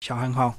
[0.00, 0.54] 小韩好，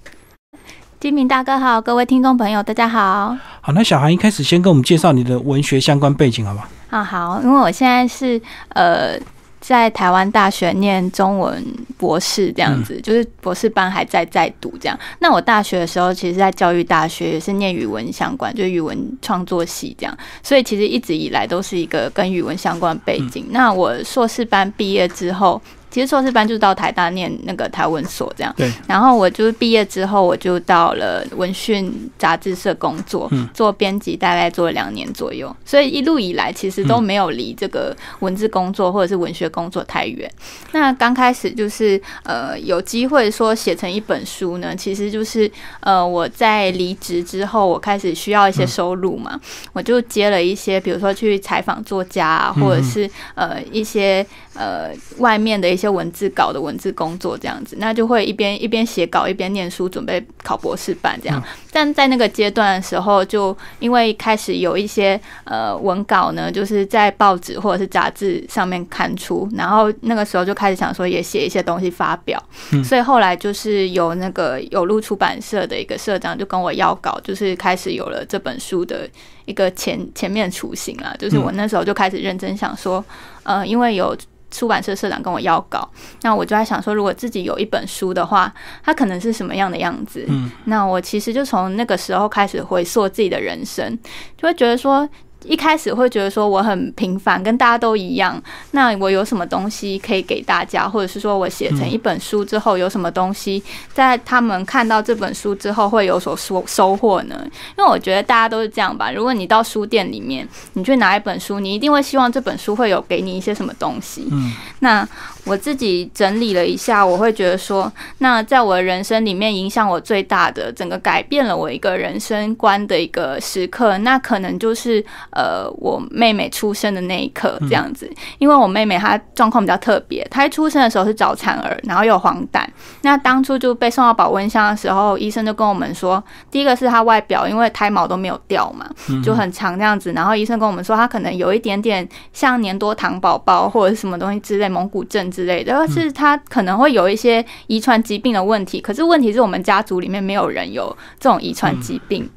[1.00, 3.36] 金明大哥好，各位听众朋友大家好。
[3.60, 6.70] 好，那小韩一开始先跟我们介绍你的文学相关背景，好吗？
[6.92, 8.40] 啊好，因为我现在是
[8.76, 9.18] 呃
[9.60, 11.66] 在台湾大学念中文
[11.98, 14.96] 博士这样子，就是博士班还在在读这样。
[15.18, 23.48] 那我大学的时候，其实在教育大学也是念语文相关，就是语文创作系这样，所以其实一直以来都是一个跟语文相关的背景。
[23.50, 25.60] 那我硕士班毕业之后。
[25.92, 28.72] 其实硕士班就到台大念那个台文所这样，对。
[28.88, 35.54] 然后我就是毕业之后，我就到了文讯杂志社工作，做编辑，大概做了两年左右。
[35.66, 40.32] 所以一路以来，其实都没有离这个文字工作或者是文学工作太远。
[40.72, 45.52] 那刚开始就是呃有机会说写成一本书呢，其实就是
[45.82, 49.38] 呃我在离职之后，我开始需要一些收入嘛，
[49.74, 55.76] 我就接了一些，比如说去采访作家啊，或者是呃一些呃外面的一。
[55.81, 61.42] 些文字稿的文字工作这样子，那就会一边一边写稿一边念书，准备考博士班这样。
[61.72, 72.42] 但在那个阶段的时候，就因为开始有一些呃文稿呢，就是在报纸或者是杂志上面刊出，然后那个时候就开始想说也写一些东西发表。
[72.84, 79.10] 所以后来就是有那个有路出版社的一个社长就跟我要稿，就是开始有了这本书的
[79.46, 81.16] 一个前前面雏形了。
[81.18, 83.04] 就是我那时候就开始认真想说，
[83.44, 84.18] 呃，因为有。
[84.52, 85.90] 出版社社长跟我要稿，
[86.22, 90.26] 那我就在想说，如果自己有一本书的话，它可能是什么样的样子？
[90.28, 93.98] 嗯，那我其实就从那个时候开始回溯自己的人生，
[94.38, 95.10] 就会觉得说。
[95.44, 98.42] 一开始会觉得说我很平凡，跟大家都一样。
[98.72, 103.62] 那我有什么东西可以给大家，或者是说我写成一本书之后有什么东西，
[103.94, 107.36] 在他们看到这本书之后会有所收收获呢？
[107.78, 109.12] 因为我觉得大家都是这样吧。
[109.12, 114.28] 如果你到书店里面，你去拿一本书，你一定会希望这本书会有给你一些什么东西。
[114.32, 115.08] 嗯，那
[115.46, 125.04] 我自己整理了一下，我会觉得说，那在我的人生里面影响我最大的，整个改变了我一个人生观的一个时刻，那可能就是。
[125.32, 132.66] 呃，我妹妹出生的那一刻，这样子，因为我妹妹她状况比较特别，她一出生的时候是早产儿，然后有黄疸。
[133.02, 138.86] 那当初就被送到保温箱的时候，医生就跟我们说，第一个是她外表，因为胎毛都没有掉嘛，
[139.24, 140.12] 就很长这样子。
[140.12, 148.82] 然后医生跟我们说，她可能有一点点像年多糖宝宝或者是什么东西之类，蒙古症之类的，是他可能会有一些遗传疾病的问题。
[148.82, 152.30] 可是问题是我们家族里面没有人有这种遗传疾病。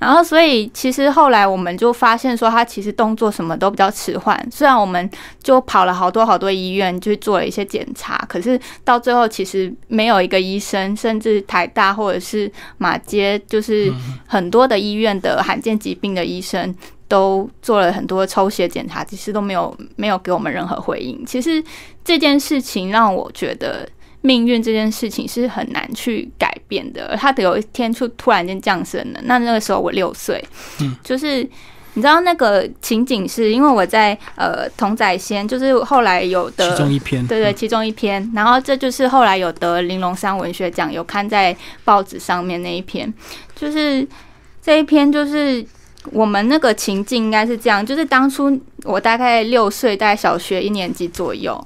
[0.00, 4.48] 然后，所以其实后来我们就发现说，他其实动作什么都比较迟缓。
[4.50, 5.08] 虽然我们
[5.40, 13.92] 就跑了好多好多医院去做了一些检查，可是到最后其实没有一个医生，甚至台大或者是马街，就是
[14.26, 16.74] 很多的医院的罕见疾病的医生
[17.08, 21.26] 都做了很多抽血检查，其实都没有没有给我们任何回应。
[21.26, 21.64] 其实
[22.04, 23.88] 这件事情让我觉得。
[24.20, 29.20] 命运这件事情是很难去改变的，他有一天就突然间降生了。
[29.22, 30.44] 那那个时候我六岁，
[30.80, 31.48] 嗯，就是
[31.94, 43.14] 你知道那个情景是因为我在呃童仔先，就是后来有的其中一篇，对对，其中一篇，然后这就是后来有得玲珑山文学奖，有刊在报纸上面那一篇，
[43.54, 44.06] 就是
[44.60, 45.64] 这一篇就是
[46.12, 51.58] 我们那个情境应该是这样，就是当初我大概六岁，大概小学一年级左右。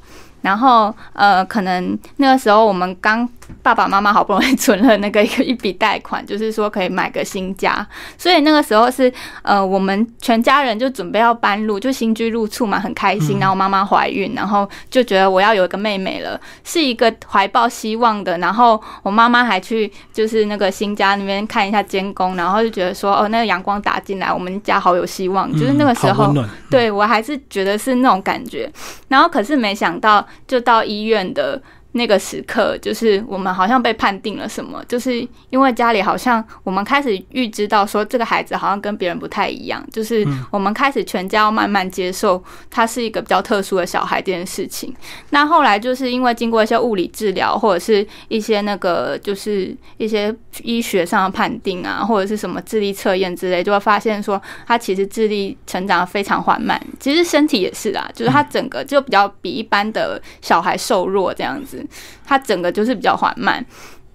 [0.42, 3.28] 然后，呃，可能那个时候我们刚。
[3.62, 7.86] 爸爸妈妈好不容易存了那个一笔贷款，就是说可以买个新家，
[8.18, 13.38] 所以那个时候是呃，我们全家人就准备要搬入，就新居入厝嘛，很开心。
[13.38, 18.38] 然后妈妈怀孕，然后就觉得我要有一个妹妹了，是一个怀抱希望的。
[18.38, 25.52] 然后我妈妈还去就是那个新家那边看一下监工，然后就觉得说哦，那个阳光打进来，我们家好有希望。
[25.52, 26.34] 就是那个时候，
[26.70, 28.70] 对我还是觉得是那种感觉。
[29.08, 31.60] 然后可是没想到，就到医院的。
[31.92, 44.94] 那个时刻，就是我们好像被判定了什么，就是因为家里好像我们开始预知到说这个孩子好像跟别人不太一样，就是我们开始全家要慢慢接受他是一个比较特殊的小孩这件事情。
[45.30, 61.81] 那后来就是因为经过一些物理治疗或者是一些那个就是一些医学上的判定啊，或者是什么智力测验之类，就会发现说他其实智力成长非常缓慢，其实身体也是啊，就是他整个就比较比一般的小孩瘦弱这样子。
[62.24, 63.64] 它整个就是比较缓慢。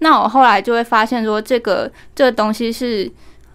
[0.00, 3.10] 那我后来就会发现说，这个这个东西是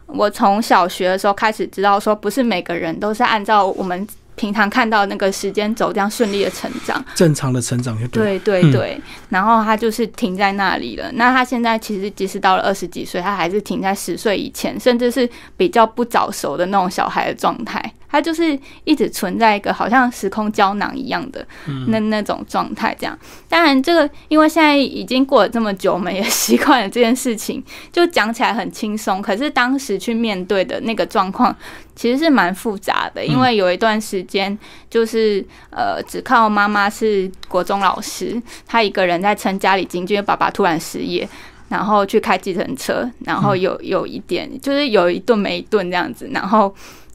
[0.08, 4.06] 我从小学的时候开始知道，说不是每个人都是按照我们
[4.36, 9.00] 平常看到那个时间走这样顺利的成长，正常的成长就对对对。
[9.30, 11.10] 然后他就是停在那里了。
[11.14, 17.94] 那他现在其实即使到了二十几岁，他还是停在十岁以前，甚至是比较不早熟的那种小孩的状态。
[18.14, 21.44] 它就是一直存在一个好像时空胶囊一样的
[21.88, 22.96] 那那种状态。
[23.00, 23.18] 这样，
[23.50, 29.20] 当然这个因为现在已经过了这么久，我们也 习惯了这件事情，就讲起来很轻松。
[29.20, 31.56] 可是当时去面对的那个状况，
[31.96, 33.26] 其实是蛮复杂的。
[33.26, 34.56] 因为有一段时间，
[34.92, 41.28] 就是呃，只靠妈妈是国中老师，她一个人在撑家里经济，因为爸爸突然失业。
[41.70, 46.72] 然后去开计程车，然后有有一点就是有一顿没一顿这样子，然后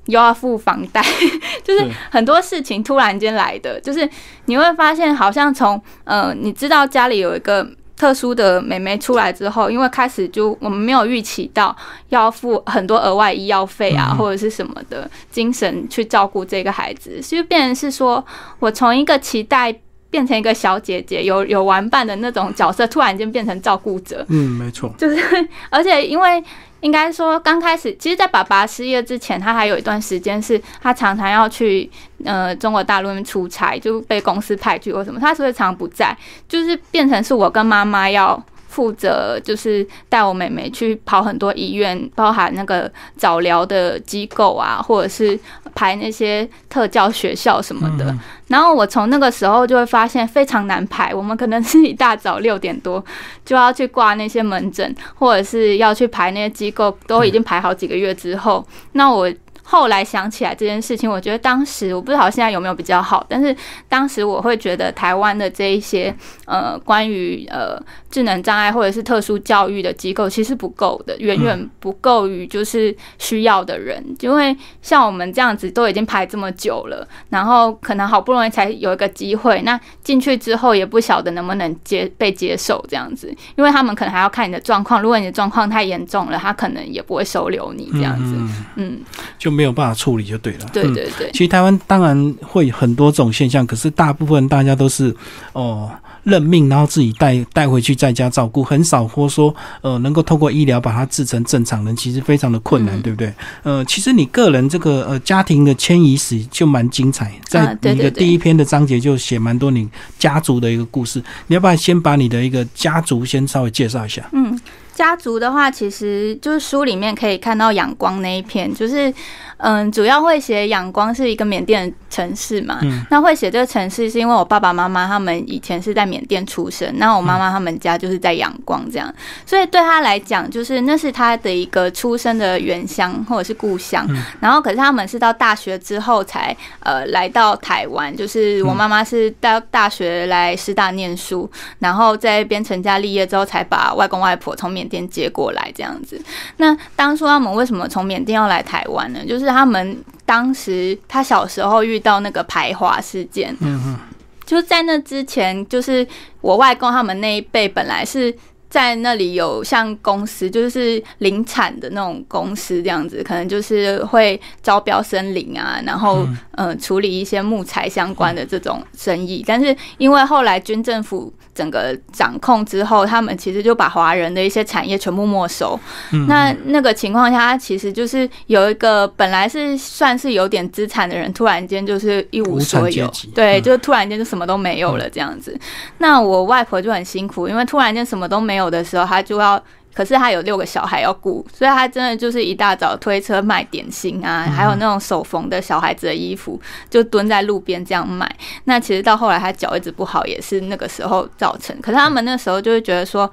[0.09, 1.03] 又要付房贷，
[1.63, 4.09] 就是很多事情突然间来的，就是
[4.47, 7.67] 你会发现好像从呃你知道家里有一个
[7.97, 11.77] 特殊的妹妹出来之后，因为开始就我们没有预期到
[12.09, 18.25] 要付很多额外医药费啊或者是什么的精神去照顾这个孩子，所以变成是说
[18.59, 19.75] 我从一个期待。
[20.11, 24.25] 变成一个小姐姐，有有玩伴的那种角色，突然间变成照顾者。
[24.31, 24.91] 嗯，没错。
[24.97, 25.23] 就是，
[25.69, 26.43] 而且因为
[26.81, 31.91] 应该说刚开始，其实，在爸爸失业之前，他还有一段时间是他常常要去
[32.25, 36.17] 呃中国大陆那边出差，就被公司派去或什么，他是会常不在，
[36.49, 38.43] 就是变成是我跟妈妈要。
[38.79, 45.37] 负责就是带我妹妹去跑很多医院，包含那个早疗的机构啊，或者是
[45.75, 48.17] 排那些特教学校什么的。
[48.47, 53.05] 然后我从那个时候就会发现非常难排，我们可能是一大早六点多
[53.45, 59.29] 就要去挂那些门诊，或者是要去排那些机构，都已经排好几个月之后，那我。
[59.70, 63.55] 后来想起来这件事情，我觉得当时我不知道现在有没有比较好，但是
[63.87, 66.15] 当时我会觉得台湾的这一些
[66.47, 67.79] 呃关于呃
[68.09, 88.35] 智能障碍或者是特殊教育的机构其实不够的，远远不够于就是需要的人，因为像我们这样子都已经排这么久了，然后可能好不容易才有一个机会，那进去之后也不晓得能不能接被接受这样子，因为他们可能还要看你的状况，如果你的状况太严重了，他可能也不会收留你这样子，
[88.76, 89.00] 嗯，
[89.37, 89.58] 就。
[89.59, 90.67] 没有办法处理就对了。
[90.73, 95.13] 对对对，其实台湾当然会很多种现象，可是大部分大家都是
[95.53, 95.91] 哦
[96.23, 103.35] 认命，然后自己带带回去在家照顾，很少或说呃能够透过医疗把它治成正常人，其实非常的困难，对不对？
[103.65, 109.89] 呃，其实你个人这个呃家庭的迁移史就蛮精彩，在你的第一篇的章节就写蛮多你
[110.21, 114.23] 家族的一个故事，你要不要先把你的一个家族先稍微介绍一下？
[114.33, 114.57] 嗯。
[114.99, 119.15] 家族的话，其实就是书里面可以看到阳光那一篇，就是
[119.59, 122.81] 嗯，主要会写仰光是一个缅甸城市嘛。
[123.11, 129.13] 那会写这个城市，是因为我爸爸妈妈他们以前是在缅甸出生，那我妈妈他们家就是在仰光这样，
[129.45, 134.09] 所以对他来讲，就是那是他的一个出生的原乡或者是故乡。
[134.41, 141.51] 然后，可是他们是到大学之后才呃来到台湾，就是我妈妈是到大学来师大念书，
[141.81, 146.21] 然后在一边成家立业之后，才把外公外婆从缅甸接过来这样子，
[146.59, 149.21] 那当初他们为什么从缅甸要来台湾呢？
[149.27, 153.97] 就是他们当时他小时候遇到那个排华事件，嗯嗯，
[154.45, 156.06] 就在那之前，就是
[156.41, 158.35] 我外公他们那一辈本来是。
[158.71, 169.43] 在那里有像公司，就是林产的那种公司这样子，可能就是会招标森林啊，然后呃处理一些木材相关的这种生意。
[169.47, 175.81] 但是因为后来军政府整个掌控之后，他们其实就把华人的一些产业全部没收。
[176.29, 185.59] 那那个情况下，他其实就是有一个本来是算是有点资产的人，突然间就是一无所有，对，就突然间就什么都没有了这样子。
[185.99, 188.59] 那我外婆就很辛苦，因为突然间什么都没。
[188.59, 189.63] 有的时候，她就要，
[189.99, 198.33] 可是他有六个小孩要顾，所以他真的就是一大早推车卖点心啊，还有那种手缝的小孩子的衣服，就蹲在路边这样卖。
[198.62, 201.76] 那其实到后来他脚一直不好，也是那个时候造成。
[201.81, 203.28] 可是他们那时候就会觉得说，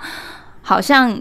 [0.63, 1.15] 好像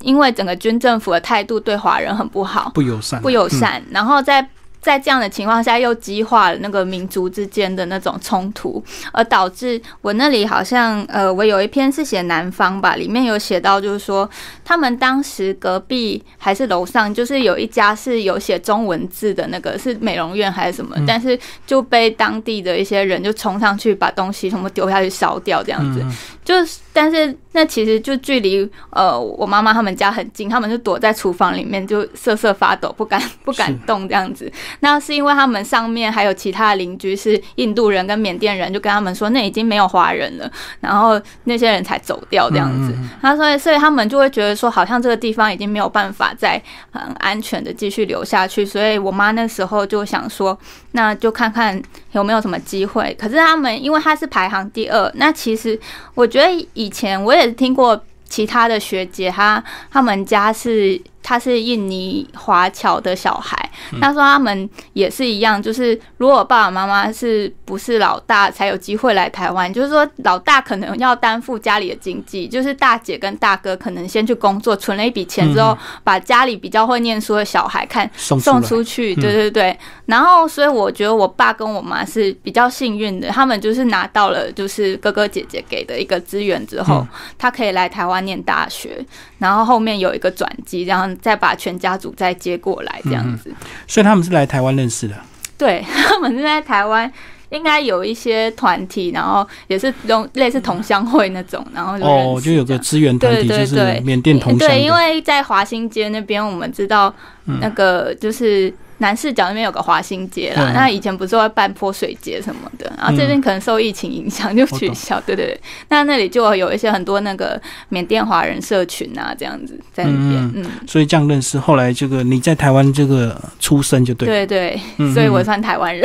[0.00, 4.44] 因为整个军政府的态度对华人很不好，不友善，不友善，然后在。
[4.88, 14.26] 在这样的情况下，又激化了那个民族之间的那种冲突，而导致我那里好像呃，我有一篇是写南方吧，里面有写到，就是说
[14.64, 26.02] 他们当时隔壁还是楼上，就是有一家是有写中文字的那个是美容院还是什么，但是就被当地的一些人就冲上去把东西全部丢下去烧掉，这样子，
[26.48, 26.78] 就是。
[26.98, 34.50] 但是那其实就距离呃我妈妈他们家很近，他们就躲在厨房里面就瑟瑟发抖，不敢不敢动这样子。
[34.80, 40.50] 那是因为他们上面还有其他的邻居是印度人跟缅甸人，就跟他们说那已经没有华人了，
[40.80, 42.92] 然后那些人才走掉这样子。
[43.22, 48.66] 他说，所以他们就会觉得说，好像这个地方已经没有办法再很安全的继续留下去。
[48.66, 50.58] 所以我妈那时候就想说，
[50.90, 53.16] 那就看看有没有什么机会。
[53.16, 55.78] 可是他们因为他是排行第二，那其实
[56.14, 63.70] 我觉得所以以前我也听过其他的学姐，她她们家是他是印尼华侨的小孩，
[64.00, 79.78] 他说他们也是一样，就是如果爸爸妈妈是不是老大才有机会来台湾，就是说老大可能要担负家里的经济，就是大姐跟大哥可能先去工作，存了一笔钱之后，把家里比较会念书的小孩看送送出去，对对对。
[80.06, 87.06] 然后所以我觉得我爸跟我妈是比较幸运的，他们就是拿到了就是哥哥姐姐给的一个资源之后，
[87.36, 89.04] 他可以来台湾念大学，
[89.38, 91.07] 然后后面有一个转机，这样。
[91.18, 93.52] 再把全家族再接过来，这样子。
[93.86, 95.14] 所以他们是来台湾认识的。
[95.56, 97.10] 对， 他们是在台湾
[97.50, 104.68] 应该有一些团体，然后也是用类似同乡会那种，然后哦，就有个资源团体，就是缅甸同乡。
[104.68, 107.14] 对，因为在华新街那边，我们知道
[107.60, 108.72] 那个就是。
[109.00, 115.60] 南市角那边有个华新街啦，那以前不是会办泼水节什么的，然后这边可能受疫情影响就取消，对对对。
[115.88, 120.66] 那那里就有一些很多那个缅甸华人社群啊，这样子在那边，嗯。
[120.84, 126.04] 所以这样认识，后来这个你在台湾这个出生就对，对对，所以我算台湾人。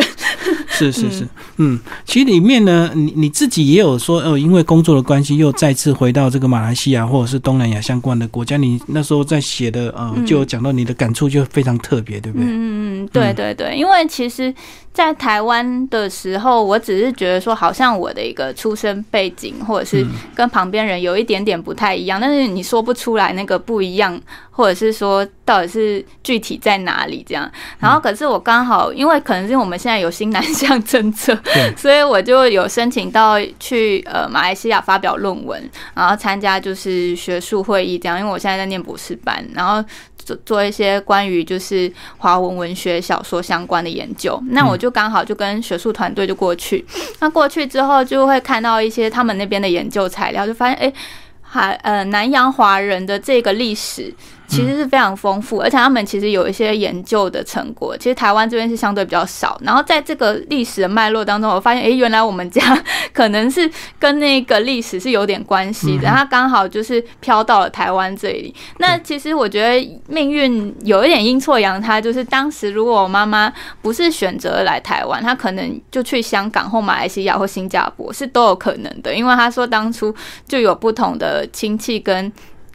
[0.73, 1.27] 是是是，
[1.57, 8.57] 嗯，其实里面呢，你你自己也有说，哦，因为工作的关系，又再次回到这个马来西亚或者是东南亚相关的国家。
[8.57, 12.47] 你那时候在写的，呃，就有讲到你的感触就非常特别，对不对？
[12.47, 13.03] 嗯。
[13.03, 14.53] 嗯，对对对，因为其实，
[14.93, 24.21] 在台湾的时候，我只是觉得说，好像我的一个出生背景，或者是跟旁边人有一点点不太一样，但是你说不出来那个不一样，
[24.51, 27.51] 或者是说到底是具体在哪里这样。
[27.79, 31.35] 然后，可是我刚好，因为可能是我们现在有新南向政策，
[31.75, 35.59] 所以我就有申请到去呃马来西亚发表论文，
[35.95, 38.19] 然后参加就是学术会议这样。
[38.19, 39.83] 因为我现在在念博士班，然后。
[40.25, 46.85] 做做一些关于就是华文文学小说相关的研究，那我就刚好就跟学术团队就过去，
[47.19, 50.93] 那过去之后就会看到一些他们那边的研究材料，就发现哎，
[51.41, 54.13] 还呃南洋华人的这个历史。
[54.47, 57.97] 其实是非常丰富，而且他们其实有一些研究的成果。
[57.97, 59.59] 其实台湾这边是相对比较少。
[59.63, 62.61] 然后在这个历史的脉络当中，我发现，哎，原来我们家
[63.13, 66.07] 可能是跟那个历史是有点关系的。
[66.07, 68.53] 他刚好就是飘到了台湾这里。
[68.77, 79.15] 那其实我觉得命运有一点阴错阳差，就是当时如果我妈妈不是选择来台湾，她可能就去香港或马来西亚或新加坡，是都有可能的。
[79.15, 80.13] 因为她说当初
[80.47, 82.31] 就有不同的亲戚跟。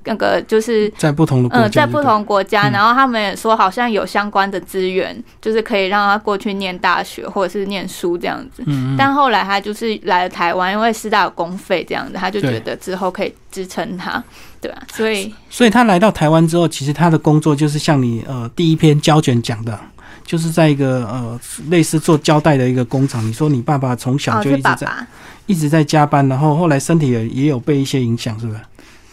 [0.09, 8.63] 那个就是在不同的嗯，在不同国家，然后他们也说好像有相关的资源，就是可以让他过去念大学或者是念书这样子。
[8.67, 14.23] 嗯但后来他就是来了台湾，因为师大有公费这样子，他就觉得之后可以支撑他，
[14.61, 14.83] 对吧？
[14.93, 19.79] 所以，所以他来到台湾之后，其实他的工作就是像你呃第一篇胶卷讲的，
[20.25, 21.39] 就是在一个呃
[21.69, 23.23] 类似做胶带的一个工厂。
[23.27, 25.07] 你说你爸爸从小就一直在
[25.47, 28.61] 一直在加班，然后后来身体也也有被一些影响，是不是？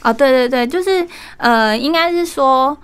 [0.06, 1.04] 哦，对对对，就是
[1.38, 2.78] 呃，应该是说，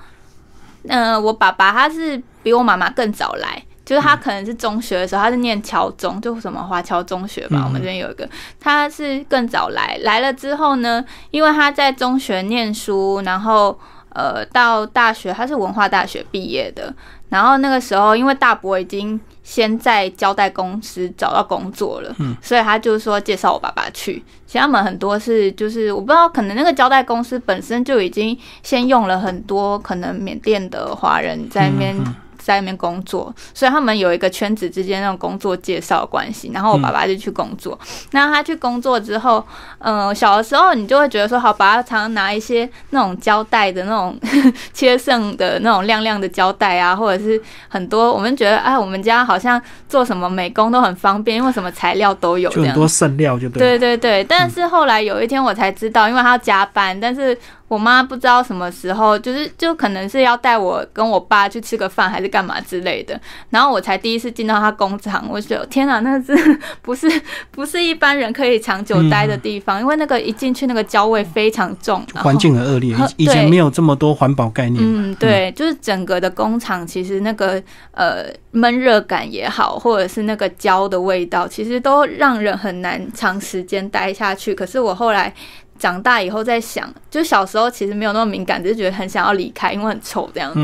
[0.88, 8.28] 呃，我爸爸他是比我妈妈更早来，就是他可能是中学的时候，他是念侨中，就什么华侨中学吧，我们这边有一个，
[8.60, 16.92] 他是更早来，来了之后呢，因为他在中学念书，然后呃，到大学他是文化大学毕业的，
[17.30, 19.22] 然后那个时候因为大伯已经。
[19.44, 24.24] 先在交代公司找到工作了，嗯，所以他就是说介绍我爸爸去。
[24.46, 31.98] 其实他们很多是就是我不知道，可能那个交代公司本身就已经先用了很多可能缅甸的华人在那边。
[32.46, 36.52] 在那边工作，所以他们有一个圈子之间那种工作介绍关系。
[36.54, 37.78] 然后我爸爸就去工作。
[38.12, 39.46] 那他去工作之后，
[39.80, 44.18] 嗯，小的时候你就会觉得说，好，爸爸常常拿一些那种胶带的那种
[44.74, 53.78] 切剩的那种亮亮的胶带啊，或者是很多我们觉得，哎，我们家好像做什么美工都很方便，因为什么材料都有，就很多剩料就对。
[53.78, 57.38] 对对对，但是后来有一天我才知道，因为他要加班，但是。
[57.72, 63.18] 我妈不知道什么时候，就是就可能是要带我跟我爸去吃个饭，还是干嘛之类的。
[63.50, 67.10] 然后我才第一次进到他工厂，我觉得天哪，那是不是
[67.50, 69.80] 不是一般人可以长久待的地方？
[69.80, 74.84] 因为那个一进去，那个焦味非常重，环境很恶劣，以前没有这么多环保概念。
[74.84, 84.54] 嗯，对，就是整个的工厂，其实那个呃闷热感也好，或者是那个焦的味道，其实都让人很难长时间待下去。
[84.54, 85.34] 可是我后来。
[85.82, 90.60] 长大以后再想，就小时候其实没有那么敏感，只是觉得很想要离开，因为很丑这样子。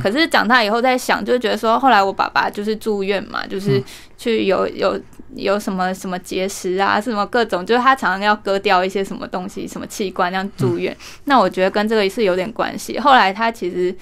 [0.00, 3.82] 可是长大以后再想，就觉得说，后来我爸爸就是住院嘛，就是
[4.16, 4.96] 去有有
[5.34, 10.96] 有什么什么结石啊，什么各种，就是他常常要割掉一些什么东西，什么器官这样住院。
[11.24, 12.96] 那我觉得跟这个是有点关系。
[13.00, 13.92] 后来他其实。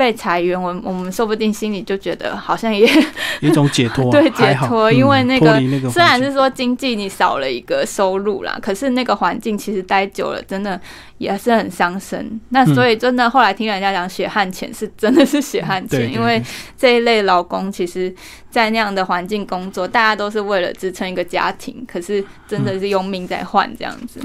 [0.00, 2.88] 被裁员，我我们说不定心里就觉得好像也
[3.40, 10.80] 有一种解脱， 对解脱，因为那个虽然是说经济你少了一个收入啦，可是那个环境其实待久了，真的
[11.20, 12.40] 也是很伤身。
[12.48, 16.42] 那所以真的后来听人家讲血汗钱是真的是血汗钱，因为
[16.78, 18.12] 这一类劳工其实。
[18.50, 24.18] 在那样的环境工作，大家都是为了支撑一个家庭，可是真的是用命在换这样子。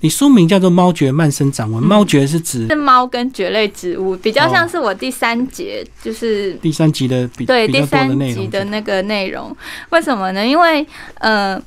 [0.00, 9.56] 你书名叫做《猫蕨慢生长纹》，猫蕨是指是猫跟蕨类植物，比较像是我第三节就是第三集的比对第三集的那个内容。
[9.88, 10.46] 为什么呢？
[10.46, 11.58] 因为呃，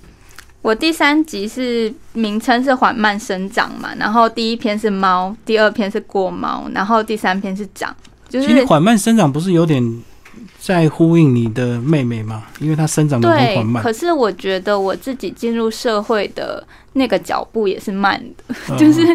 [0.63, 7.95] 我第三集是名称是缓慢生长嘛，然后第一篇是猫，第二篇是过猫，然后第三篇是长，
[8.29, 10.01] 就是缓慢生长不是有点。
[10.65, 12.45] 在呼应你的妹妹吗？
[12.61, 13.83] 因为她生长的很缓慢。
[13.83, 18.17] 可是我觉得我自己进入社会的那个脚步也是慢
[18.47, 19.05] 的，就是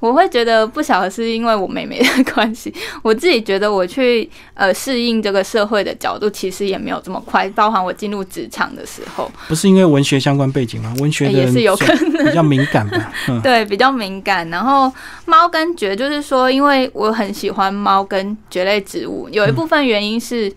[0.00, 2.72] 我会觉得不晓得是因为我妹妹的关系，
[3.04, 7.46] 我自己觉得我去呃适应这个社会的角度其实也没有这么快。
[7.50, 10.94] 包含我进入职场的时候，不是因为文学相关背景吗？
[11.00, 13.12] 文学也是有可能比较敏感吧？
[13.44, 14.48] 对，比较敏感。
[14.48, 14.90] 然后
[15.26, 20.50] 猫跟蕨，就是说，因为我很喜欢猫跟蕨类植物，有一部分原因是。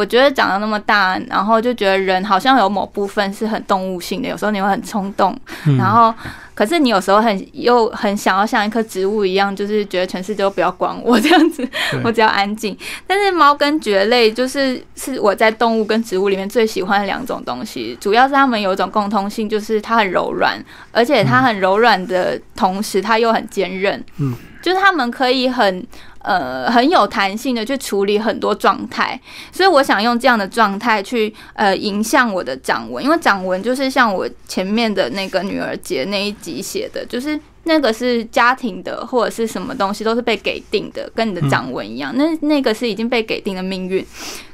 [0.00, 5.38] 我觉得长得那么大，然后就觉得人好像有某部分是很动物性的，有时候你会很冲动，
[5.76, 6.14] 然后
[6.54, 11.68] 可是你有时候很又很想要像一棵植物一样，就是觉得全世界都不要管我这样子，
[12.02, 12.74] 我只要安静。
[13.06, 20.58] 但是猫跟蕨类就是是我在动物跟植物里面最喜欢的两种东西，主要是它们有一种共通性，就是它很柔软，
[20.92, 25.86] 而且它很柔软的同时，它又很坚韧，嗯，就是它们可以很。
[26.22, 29.18] 呃，很有弹性的去处理很多状态，
[29.50, 44.04] 所以我想用这样的状态去呃影响我的掌纹，因为掌纹就是像我前面的那个女儿节那一集写的，就是那个是家庭的或者是什么东西都是被给定的，跟你的掌纹一样，那那个是已经被给定的命运。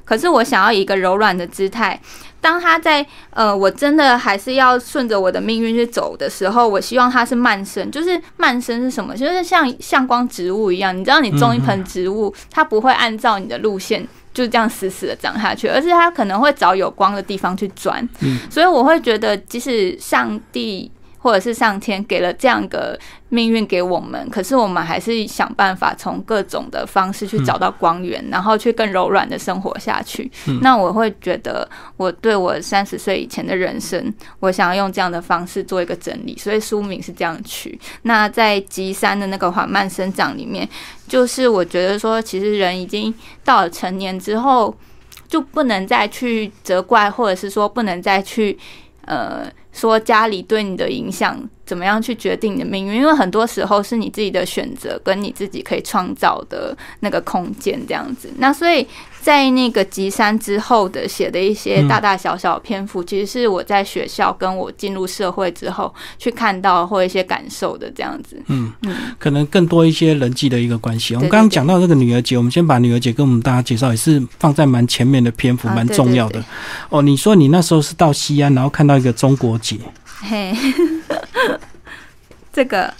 [0.07, 2.01] 可是我想要一个柔软的姿态。
[2.41, 7.91] 当他在呃，我真的还是要顺着我的命运去走的时候，我希望它是慢生。
[7.91, 9.17] 就是慢生是什么？
[9.17, 18.09] 就是像像光植物一样，你知道，你种一盆植物，它不会按照你的路线就这样死死的长下去，而是它可能会找有光的地方去钻。
[18.21, 20.91] 嗯，所以我会觉得，即使上帝。
[21.27, 22.97] 或者是上天给了这样一个
[23.31, 30.31] 命运给我们，可是我们还是想办法从各种的方式去找到光源，然后去更柔软的生活下去。
[30.63, 37.77] 那我会觉得，我对我三十岁以前的人生，我想要用这样的方式做一个整理，所以书名是这样取。
[38.03, 40.69] 那在吉山的那个缓慢生长里面，
[41.09, 43.13] 就是我觉得说，其实人已经
[43.45, 44.73] 到了成年之后，
[45.27, 48.57] 就不能再去责怪，或者是说不能再去
[49.07, 49.51] 呃。
[49.77, 52.95] 说家里对你的影响怎么样去决定你的命运？
[52.95, 58.33] 因为很多时候是你自己的选择跟你自己可以创造的那个空间这样子。
[58.39, 58.87] 那所以
[59.21, 68.41] 在那个吉山之后的写的一些大大小小篇幅，其实是我在学校跟我进入社会之后去看到或一些感受的这样子。
[68.47, 71.17] 嗯嗯，可能更多一些人际的一个关系。
[71.17, 76.41] 我们刚刚讲到这个女儿节，我们先把女儿节跟我们大家介绍，也是放在蛮前面的篇幅，蛮重要的。
[76.91, 79.59] 哦，你说你那时候是到西安，然后看到一个中国。
[80.21, 80.55] 嘿，
[82.57, 82.91] 这个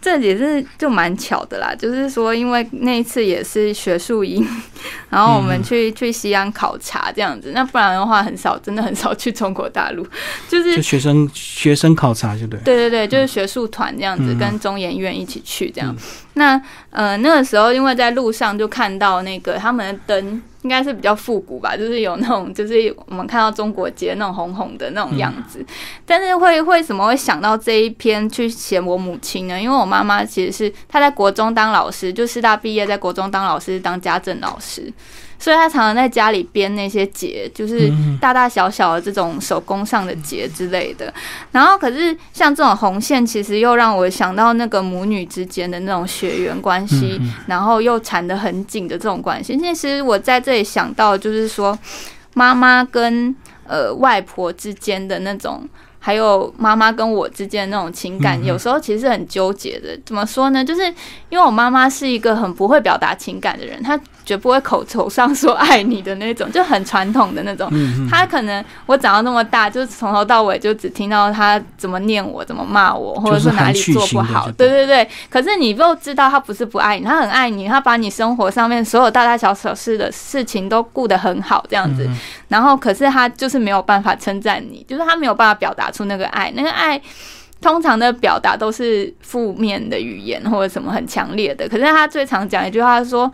[0.00, 1.74] 这也是就蛮巧的啦。
[1.74, 4.42] 就是说，因为那一次也是学术营，
[5.10, 7.52] 然后我们去去西安考察这样子。
[7.54, 10.06] 那不然的话，很少，真的很少去中国大陆。
[10.48, 12.58] 就是学生学生考察，就对。
[12.60, 15.94] 对对对，就是学术团这样子，跟中研院一起去这样。
[16.36, 20.42] 那呃，那个时候因为在路上就看到那个他们的灯。
[20.62, 25.64] 应该是比较复古吧，就是有那种，就是我们看到中国结那种红红的那种样子。
[26.04, 29.62] 但是会为什么会想到这一篇去写我母亲呢？
[29.62, 34.92] 因为我妈妈其实是她在国中当老师，就师大毕业，在国中当老师，当家政老师。
[35.38, 41.12] 所以他常常在家里编那些结，就是大大小小的这种手工上的结之类的。
[41.52, 49.58] 然后，可是像这种红线，其实又让我想到那个母女之间的那种血缘关系，然后又缠得很紧的这种关系。
[49.58, 51.78] 其实我在这里想到，就是说
[52.34, 53.34] 妈妈跟
[53.66, 55.68] 呃外婆之间的那种。
[55.98, 59.98] 还有妈妈跟我之间的那种情感，有时候其实很纠结的。
[60.06, 60.64] 怎么说呢？
[60.64, 60.84] 就是
[61.30, 67.72] 因为我妈妈是一个很不会表达情感的人，她绝不会口头上说爱你的那种，就很传统的那种。
[68.10, 74.50] 他可能我长到那么大，就是从头到尾就只听到他怎么念我，怎么骂我，或者是哪里做不好。
[74.52, 75.08] 对对对。
[75.30, 82.06] 可是你又知道，他不是不爱你，他很爱你，他把你生活上面所有大大小小事的事情都顾得很好，这样子。
[82.48, 85.86] 然后，可是他就是没有办法称赞你，就是他没有办法表达。
[85.96, 87.00] 出那个爱，那个爱
[87.62, 91.66] 通常的表达都是负面的语言或者什么很强烈的。
[91.68, 93.32] 可是他最常讲一句话说：“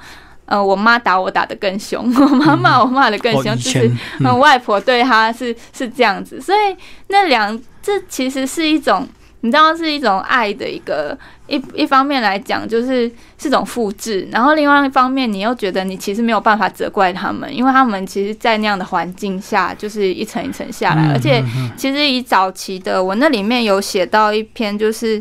[0.53, 6.77] 呃，我妈打我打的更凶， 我妈骂我骂的更凶，就是嗯，外婆对她是是这样子，所以
[7.09, 9.09] 那两这其实是一种。
[9.45, 21.43] 你知道是一种爱的一个一一方面来讲，就是是种复制，然后另外一方面，你又觉得你其实没有办法责怪他们，因为他们其实，在那样的环境下，就是一层一层下来，而且
[21.77, 25.21] 其实以早期的我那里面有写到一篇，就是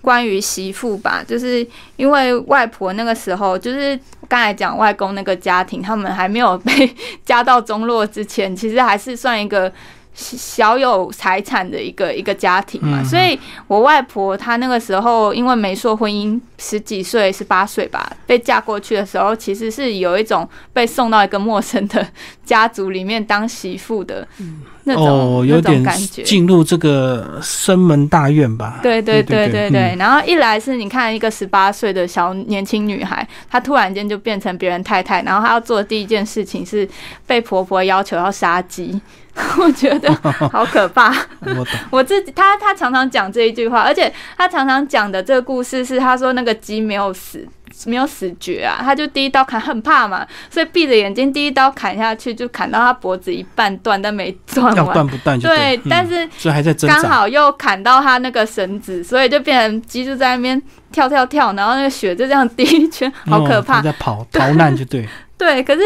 [0.00, 9.72] 关于媳妇吧，就是因为外婆那个时候，就是刚才讲外公那个家庭，他们还没有被 家道中落之前，其实还是算一个。
[10.20, 22.04] 小有财产的一个一个家庭嘛，所以我外婆她那个时候因为媒妁婚姻，十几岁十八岁吧，被嫁过去的时候，其实是有一种被送到一个陌生的
[22.44, 24.26] 家族里面当媳妇的
[24.82, 28.80] 那种有点感觉，进入这个生门大院吧。
[28.82, 29.94] 对对对对对。
[29.96, 36.88] 然后一来是你看一个十八岁的小年轻女孩，她突然间就变成别人太太，然后她要做的第一件事情是
[37.24, 39.00] 被婆婆要求要杀鸡。
[39.58, 40.12] 我觉得
[40.52, 41.12] 好可怕。
[41.40, 47.46] 我 我自己，他他常常讲这一句话，而且他常常讲的这个故事是，他说那个鸡没有死，
[47.86, 60.60] 没有死绝啊，他就第一刀砍，很怕嘛，所以闭着眼睛第一刀砍下去，就砍到他脖子一半断，但没断完，断不断就对，但是所以还在刚好又砍到他那个绳子，所以就变成鸡就在那边
[60.92, 65.80] 跳跳跳，然后那个血就这样滴一圈，好可怕，在跑逃难就对，对，可是。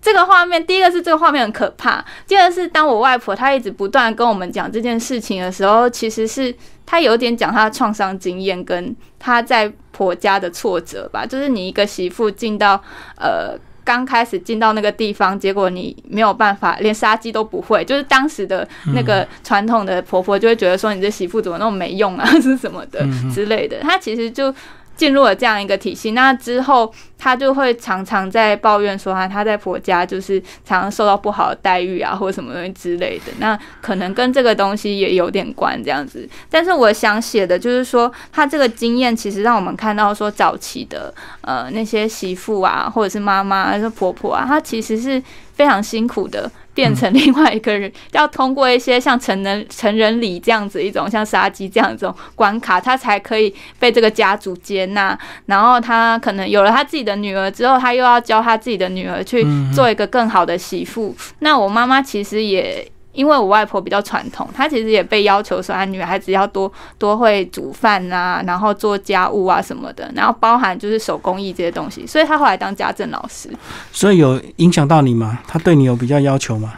[0.00, 6.54] 这个画面，第一个是这个画面很可怕，第二是当我外婆她一直不断跟我们讲这件事情的时候，其实是
[6.84, 11.26] 她有点讲她的创伤经验跟她在婆家的挫折吧。
[11.26, 12.80] 就是你一个媳妇进到
[13.16, 23.04] 呃刚开始进到那个地方，结果你没有办法连杀鸡都不会，就是当时的那个传统的婆婆就会觉得说你这媳妇怎么那么没用啊， 是什么的
[23.34, 23.80] 之类的。
[23.80, 24.54] 她其实就。
[24.96, 33.32] 进入了这样一个体系，那之后她就会常常在抱怨说啊，她在婆家就是常常受到不好的待遇啊，或者什么东西之类的。
[33.38, 36.26] 那可能跟这个东西也有点关这样子。
[36.50, 46.50] 但是我想写的就是说，她这个经验其实让我们看到说，早期的呃那些媳妇啊，或者是妈妈还是婆婆啊，她其实是非常辛苦的。
[46.76, 55.18] 变成另外一个人，要通过一些像成人成人礼这样子一种像杀鸡这样一种关卡，他才可以被这个家族接纳。
[55.46, 59.42] 然后他可能有了他自己的女儿之后，他又要教他自己的女儿去
[59.74, 61.16] 做一个更好的媳妇。
[61.38, 62.86] 那我妈妈其实也。
[63.16, 73.48] 因为我外婆比较传统，她其实也被要求说，啊，女孩子要多多会煮饭啊，然后做家务啊什么的，然后包含就是手工艺这些东西，所以她后来当家政老师。
[73.90, 75.40] 所以有影响到你吗？
[75.48, 76.74] 她对你有比较要求吗？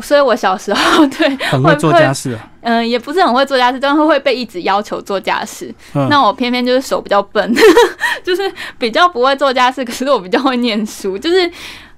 [0.00, 5.74] 所以我小时候对很会做家事，嗯，也不是很会做家事，但是会被一直要求做家事。
[6.08, 7.54] 那我偏偏就是手比较笨，
[8.24, 8.42] 就是
[8.78, 11.50] 比较不会做家事，可是我比较会念书，就是。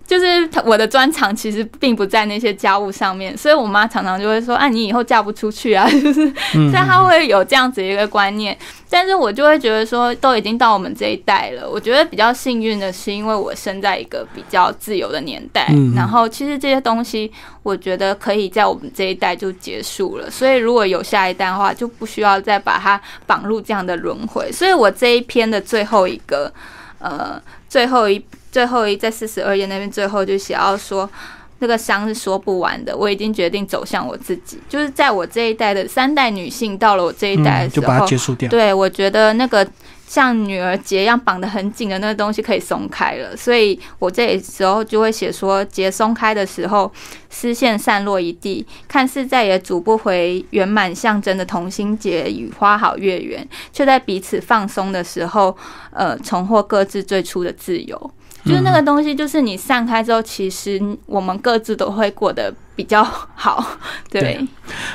[0.07, 8.57] 就是我的专长其实并不在那些家务上面，所以我妈常常就会说：“啊，你以后嫁不出去啊！” 就是，所以她会有这样子一个观念。
[8.90, 15.69] 但是我就会觉得说，都已经到我们这一代了，我觉得比较幸运的是，因为我生在一个比较自由的年代。
[15.97, 17.33] 然后，其实这些东西，
[17.64, 20.31] 我觉得可以在我们这一代就结束了。
[20.31, 24.53] 所以，如果有下一代的话，就不需要再把它绑入这样的轮回。
[24.53, 26.53] 所以我这一篇的最后一个，
[27.01, 27.43] 呃，
[27.75, 28.25] 最后一。
[28.55, 31.11] 最后一在四十二页那边，最后就写到说，
[31.59, 32.97] 那个伤是说不完的。
[32.97, 38.49] 我已经决定走向我自己，就是在我这一代的三代女性到了我这一代的时候，就把它结束掉。
[38.49, 39.67] 对，我觉得那个
[40.14, 46.88] 像女儿结一样绑得很紧的那个东西可以松开了，所以我这时候就会写说，结松开的时候，
[47.29, 55.57] 丝线散落一地，看似再也组不回圆满象征的同心结与花好月圆，却在彼此放松的时候，
[55.90, 58.11] 呃，重获各自最初的自由。
[58.45, 63.03] 就是那个东西，就是你散开之后，其实我们各自都会过得比较
[63.35, 63.65] 好，
[64.11, 64.39] 对。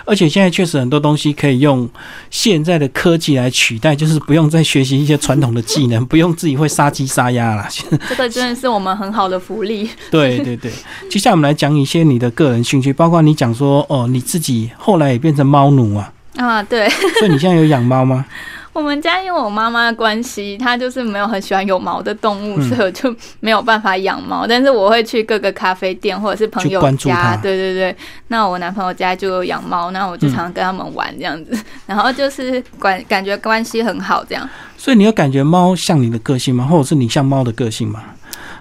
[0.05, 1.89] 而且现在确实很多东西可以用
[2.29, 7.67] 现在的科技来取代，就是不用再学习一些传统的技能，不用自己会杀鸡杀鸭了。
[8.07, 9.89] 这个真的是我们很好的福利。
[10.11, 10.71] 对对对，
[11.09, 16.13] 接下来我们来讲一些你的个人兴趣，包括你讲说哦，你自己后来也变成猫奴啊。
[16.35, 16.87] 啊，对。
[17.19, 18.25] 所以你现在有养猫吗？
[18.71, 24.45] 我们家因为我妈妈的关系，她就是没有很喜欢有毛的动物，所以我就没有办法养猫。
[24.47, 27.95] 但是我会去各个咖啡店或者是朋友家，对对对。
[28.27, 31.51] 那我男朋友家就有养猫，那我就常常跟他们玩这样子，
[31.85, 34.47] 然后就是关感觉关系很好这样。
[34.77, 36.65] 所以你有感觉猫像你的个性吗？
[36.65, 38.01] 或者是你像猫的个性吗？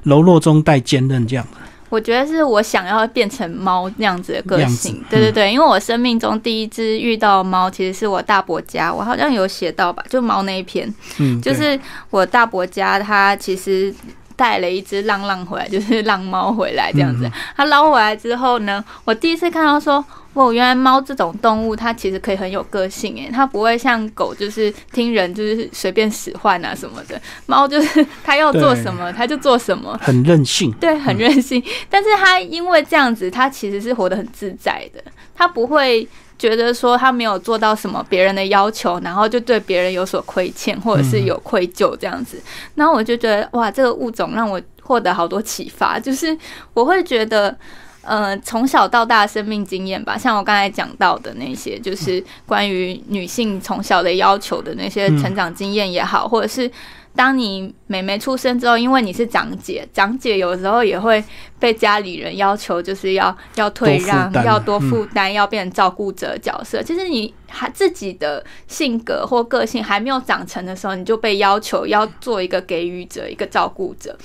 [0.05, 1.68] 柔弱中带坚韧这样的。
[1.89, 11.79] 我觉得是我想要变成猫那样子的个性，对对对，因为我生命中第一只遇到猫，其实是我大伯家，我好像有写到吧，就猫那一篇，嗯，就是
[12.11, 13.95] 我大伯家，他其实
[14.37, 17.29] 带了一只浪浪回来，就是浪猫回来这样子。
[17.57, 20.05] 他捞回来之后呢，我第一次看到说，
[20.39, 27.21] 哦，原来猫这种动物它其实可以很有个性诶，它不会像狗就是听人就是随便使唤啊什么的。
[27.47, 30.71] 猫就是它要做什么它就做什么，很任性。
[30.81, 31.63] 对，很任性。
[31.91, 35.03] 但是它因为这样子，它其实是活得很自在的，
[35.35, 36.07] 它不会。
[36.39, 42.41] 觉得说他没有做到什么别人的要求，然后就对别人有所亏欠，或者是有愧疚这样子。
[42.77, 45.99] 然后我就觉得哇，这个物种让我获得好多启发。
[45.99, 46.39] 就是
[46.75, 47.59] 我会觉得，
[48.09, 56.71] 呃，从小到大的生命经验吧，像我刚才讲到的那些，就是关于女性从小的要求的那些成长经验也好，或者是。
[57.17, 61.25] 当你妹妹出生之后，因为你是长姐，长姐有时候也会
[61.59, 66.81] 被家里人要求，就是要要退让，要多负担，要变成照顾者角色。
[66.81, 74.17] 其实你还自己的性格或个性还没有长成的时候，你就被要求要做一个给予者，一个照顾者。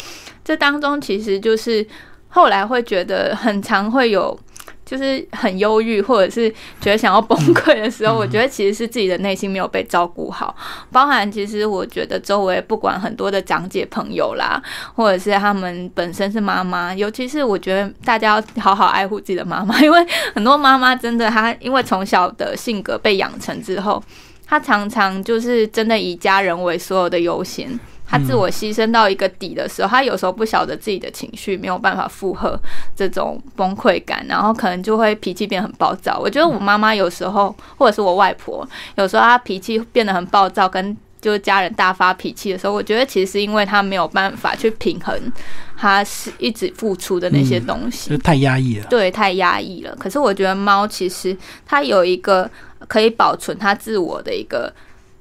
[0.45, 1.87] 这当中其实就是
[2.33, 4.37] 后来会觉得很常会有。
[4.85, 6.49] 就是很忧郁，或者是
[6.81, 10.53] 觉得想要崩溃的时候，我觉得其实是自己的内心没有被照顾好。
[10.91, 14.61] 包含其实我觉得周围不管很多的长姐朋友啦，
[14.93, 24.03] 或者是他们本身是妈妈，尤其是我觉得大家要好好爱护自己的妈妈，因为很多妈妈真的她因为从小的性格被养成之后，
[24.45, 27.79] 她常常就是真的以家人为所有的优先。
[28.05, 32.59] 他自我牺牲到一个底的时候，他有时候不晓得自己的情绪没有办法负荷
[32.95, 36.19] 这种崩溃感，然后可能就会脾气变很暴躁。
[36.19, 45.17] 我觉得我妈妈有时候，或者是我外婆，有时候她脾气变得很暴躁，跟就是家人大发脾气的时候，我觉得其实是因为她没有办法去平衡，
[45.75, 48.85] 她是一直付出的那些东西，就太压抑了。
[48.89, 49.95] 对，太压抑了。
[49.95, 51.35] 可是我觉得猫其实
[51.65, 52.49] 它有一个
[52.87, 54.71] 可以保存它自我的一个。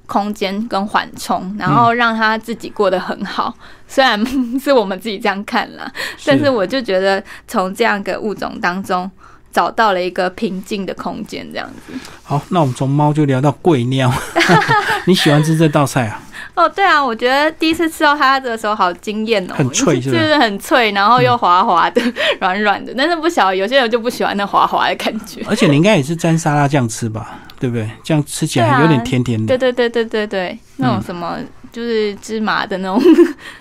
[0.05, 3.53] 空间跟缓冲，然后让他自己过得很好。
[3.87, 4.23] 虽然
[4.59, 5.91] 是我们自己这样看了，
[6.25, 9.09] 但是我就觉得从这样一个物种当中
[9.51, 11.93] 找到了一个平静的空间，这样子。
[12.23, 14.11] 好，那我们从猫就聊到贵尿。
[15.05, 16.19] 你喜欢吃这道菜啊？
[16.55, 22.01] 哦，对啊，我觉得第一次吃到它的时候好惊艳哦，很脆，是不是很脆，然后又滑滑的、
[22.39, 22.93] 软软的。
[22.95, 25.43] 但是不晓得有些人就不喜欢那滑滑的感觉。
[25.47, 27.39] 而且你应该也是沾沙拉酱吃吧？
[27.63, 27.89] 对不对？
[28.03, 29.47] 这样吃起来有点甜甜的。
[29.47, 31.39] 对对对对对对，那种什么
[31.71, 33.01] 就是芝麻的那种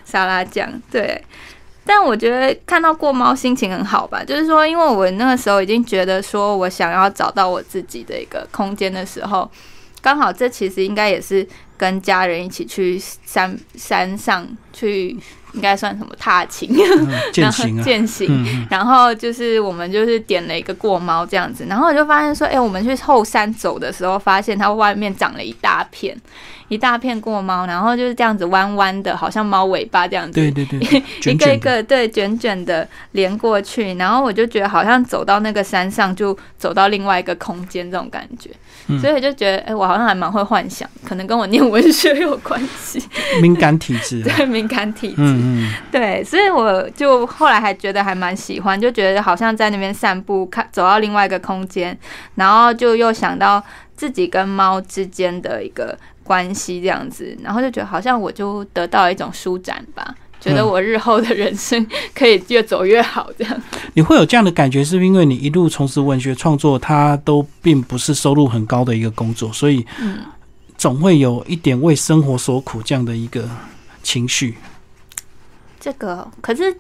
[0.05, 0.69] 沙拉酱。
[0.91, 1.25] 对，
[1.87, 4.25] 但我觉得看到过猫心情很好吧？
[4.25, 9.49] 就是说，因为我那个时候已经觉得说我想要找到我自己的一个空间的时候，
[10.01, 11.47] 刚好这其实应该也是。
[11.83, 15.09] 跟家人一起去山山上去，
[15.53, 16.73] 应该算什么踏青？
[17.35, 18.69] 践行啊，践行。
[18.71, 26.17] 然后就是我们就是点了一个过猫这样子，然后我就发现说，哎，我们去后山走的时候，发现它外面长了一大片。
[26.69, 30.81] 一大片过猫，然后就是这样子弯弯的，好像猫尾巴这样子，对对对，
[31.31, 38.49] 一个一个对卷卷的连过去，然后我就觉得好像走到那个山上，就走到另外一个空间这种感觉，
[38.99, 43.03] 所以我就觉得，哎，我好像还蛮会幻想，可能跟我念文学有关系，
[43.41, 51.99] 敏感体质， 对敏感体质，嗯嗯，对，所以我就后来还觉得还蛮喜欢，就觉得好像在那边散步，看走到另外一个空间，
[52.35, 53.63] 然后就又想到
[53.97, 55.99] 自己跟猫之间的一个。
[56.25, 63.63] 关系这样子，然后就觉得好像我就得到了一种舒展吧，觉得我日后的人生可以越走越好这样。
[63.95, 69.85] 你 会有这样的感觉，是因为你一路从事文学创作，它都并不是收入很高的一个工作，所以
[70.83, 73.49] 总会有一点为生活所苦这样的一个
[74.03, 74.57] 情绪。
[75.79, 76.77] 这个可是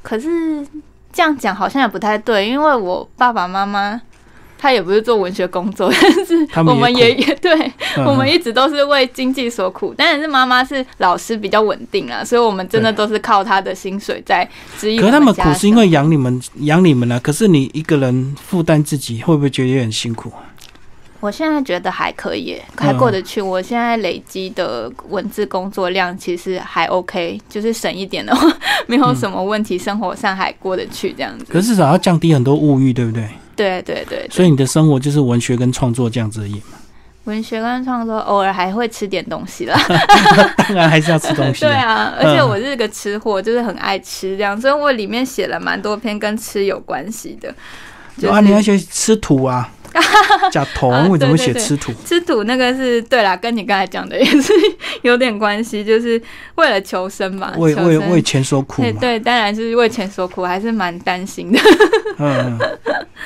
[0.00, 0.66] 可是
[1.12, 4.00] 这样讲好像也不太对，因为我爸爸妈妈。
[4.58, 7.70] 他也不是做文学工作， 但是我们也也对
[8.06, 9.94] 我们一直都是为经济所苦。
[9.94, 17.20] 但是妈妈是老师，比较稳定啊，所以我们真的都是靠他的薪水在支可他们苦是因为养你们，养你们啊。
[17.22, 20.32] 可是你一个人负担自己，会不会觉得有点辛苦？
[21.20, 23.40] 我现在觉得还可以，还过得去。
[23.40, 28.46] 我现在累积的文字工作量其实还 OK，就是省一点的话，
[28.86, 31.46] 没有什么问题，生活上还过得去这样子。
[31.48, 33.28] 可是至少要降低很多物欲，对不对？
[33.56, 36.76] 对对对，所以你的生活就是文学跟创作这样子而已嘛。
[37.24, 39.76] 文学跟创作偶尔还会吃点东西啦，
[40.58, 41.62] 当然还是要吃东西。
[41.66, 47.52] 对啊，而且我是个吃货，就是很爱吃这样，所以我里面写了蛮多篇跟吃有关系的。
[48.30, 49.68] 啊，你要学吃土啊。
[50.52, 51.92] 假铜为什么写吃土？
[52.04, 54.52] 吃土那个是对啦，跟你刚才讲的也是
[55.02, 56.20] 有点关系，就是
[56.56, 58.82] 为了求生嘛，为为为钱所苦。
[59.00, 61.58] 对，当然是为钱所苦，还是蛮担心的。
[62.18, 62.58] 嗯，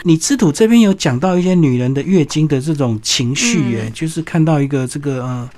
[0.04, 5.50] 你吃土这边有讲到一些女人的月经的这种情绪，哎，就是看到一个这个呃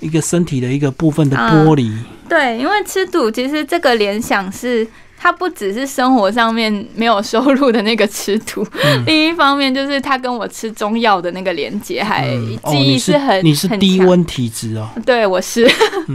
[0.00, 1.92] 一个身体的一个部分的剥离。
[2.28, 4.86] 对，因为吃土其实这个联想是。
[5.22, 8.66] 它不只是生活上面没有收入的那个吃土，
[9.04, 12.26] 另一方面就是他跟我吃中药的那个连接，还
[12.70, 15.70] 记忆是很你是低温体质哦，对，我是，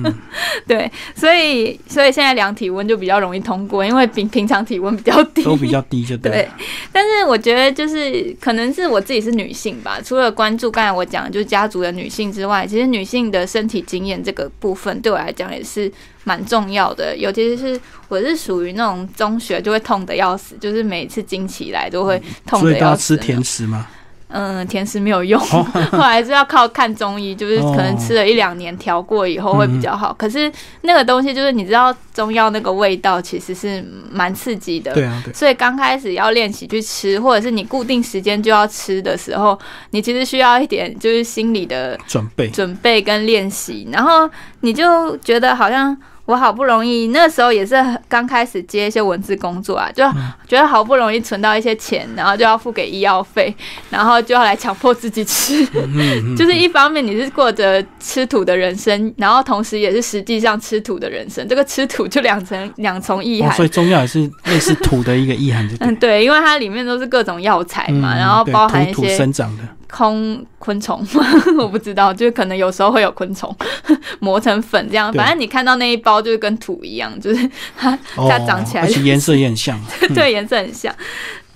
[0.65, 6.49] 对，所以所以现在量体温就比较容易通过，因为平平常体温比较低，都比较低就对。
[6.91, 15.91] 但是我觉得就是可能是我自己是女性吧，除了关注刚才我讲就是家族的女性之外，其实女性的身体经验这个部分对我来讲也是。
[16.25, 23.15] 蛮重要的，尤其是我是属于那种中学就会痛的要死，就是每次经起来都会痛的要死。
[23.15, 23.87] 吃甜食吗？
[24.27, 30.13] 嗯，甜食没有用， 后来是要靠看中医，就是可能吃了一两年调过以后会比较好。
[30.17, 39.57] 可是那个东西就是你知道中药那个味道其实是蛮刺激的，对啊，所以刚开始要练习去吃，或者是你固定时间就要吃的时候，
[39.91, 44.29] 你其实需要一点就是心理的准备、准备跟练习，然后
[44.61, 45.95] 你就觉得好像。
[46.25, 47.75] 我好不容易那时候也是
[48.07, 50.03] 刚开始接一些文字工作啊，就
[50.47, 53.55] 觉得好不容易存到一些钱，然后就要付给医药费，
[53.91, 55.65] 然后就要来强迫自己吃，
[56.35, 63.51] 就是一方面你是过着吃土的人生，然后同时也是实际上吃土的人生，这个吃土就两层 两重意涵。
[63.55, 69.63] 所以中药也是类似土的一个意涵，就嗯对，因为它里面都是各种药材嘛，然后包含一些生长的。
[69.89, 71.05] 空昆虫，
[71.57, 73.55] 我不知道，就可能有时候会有昆虫
[74.19, 79.79] 磨成粉这样，反正你看到那一包就是跟土一样，就是它它长起来，而且颜色也很像，
[80.13, 80.93] 对，颜色很像。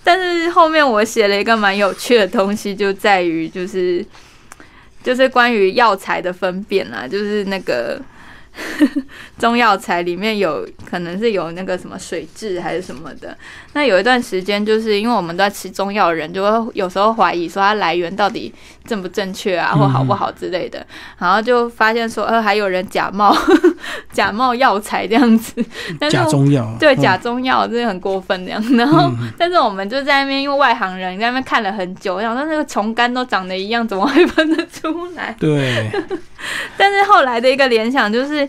[0.03, 4.05] 但是后面我写了一个蛮有趣的东西，就在于就是
[5.03, 8.01] 就是关于药材的分辨啊，就是那个。
[9.37, 13.35] 中药材里面有可能是有那个什么水质还是什么的。
[13.73, 18.53] 那有一段时间，就是因为我们都在吃中药人，就会有时候怀疑说它来源到底
[18.85, 20.85] 正不正确啊，或好不好之类的。
[21.17, 23.35] 然后就发现说，呃，还有人假冒
[24.11, 25.63] 假冒药材这样子。
[26.09, 26.75] 假中药。
[26.79, 28.61] 对，假中药真的很过分这样。
[28.75, 35.35] 然后，但是我们就在那边，因为外行人在那边看了很久，想说那个虫干都长得一样，怎么会分得出来？
[35.39, 35.89] 对。
[36.77, 38.48] 但是后来的一个联想就是。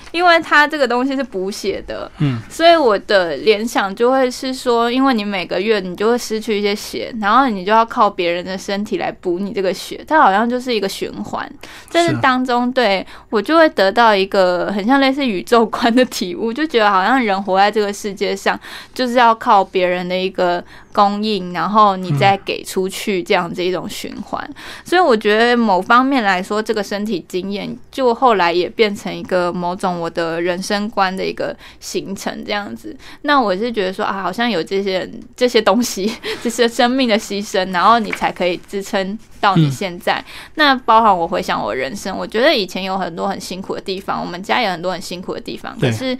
[0.11, 11.51] 因为它这个东西是补血的，嗯，所以我的联想就会是说，因为你每个月你就会失去一些血，然后你就要靠别人的身体来补你这个血，它好像就是一个循环。
[11.89, 18.59] 在这当中，对我就会得到一个很像类似宇宙观的体悟，就觉得好像人活在这个世界上，
[18.93, 20.63] 就是要靠别人的一个。
[20.93, 24.49] 供应，然后你再给出去，这样子一种循环。
[24.83, 32.97] 所以我觉得某方面来说，这个身体经验就后来也变成一个某种我的人生观的一个形成，这样子。
[33.21, 36.11] 那我是觉得说啊，好像有这些这些东西，
[36.41, 40.23] 这些生命的牺牲，然后你才可以支撑到你现在。
[40.55, 46.17] 那包含我回想我人生，我觉得以前有很多很辛苦的地方，我们家有很多很辛苦的地方，可是。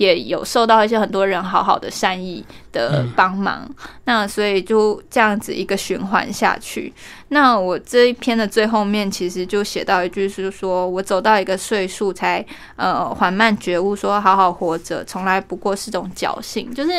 [0.00, 3.68] 也有受到一些很多人好好的善意的帮忙，
[4.04, 6.90] 那所以就这样子一个循环下去。
[7.28, 12.42] 那我这一篇的最后面其实就写到一句是说，我走到一个岁数才
[12.76, 16.90] 呃缓慢觉悟，说好好活着从来不过是种侥幸，就是。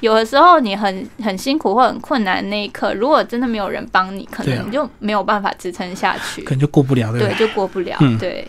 [0.00, 7.96] 有的时候你很很辛苦或很困难那一刻，如果真的没有人帮你，可能你就没有办法支撑下去，可能就过不了，对，就过不了。
[8.00, 8.46] 嗯对，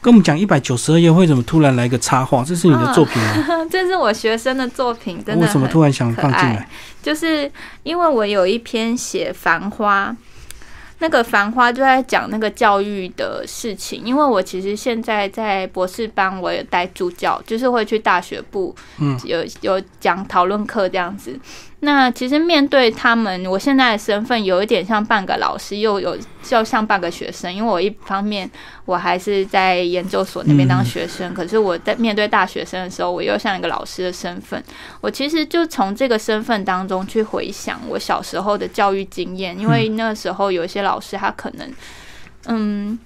[0.00, 2.42] 跟我们讲一百九十二页，为什么突然来个插画？
[2.42, 3.66] 这是你的作品吗？
[3.70, 5.46] 这是我学生的作品，真的。
[5.46, 6.68] 为什么突然想放进来？
[7.02, 7.50] 就是
[7.82, 10.16] 因为我有一篇写繁花。
[11.00, 21.38] 那个繁花就在讲那个教育的事情，因为我其实现在在博士班，我也带助教，就是会去大学部，嗯，有有讲讨论课这样子。
[21.80, 28.50] 那其实面对他们，我现在的身份有一点像半个老师，又有就像半个学生，因为我一方面
[28.84, 34.60] 我还是在研究所那边当学生，可是我在面对大学生的时候，我又像一个老师的身份。
[35.00, 41.72] 我其实就从这个身份当中去回想我小时候的教育经验，因为那时候有一些老师他可能，
[42.46, 42.98] 嗯。